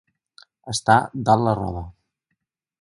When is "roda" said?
1.63-1.87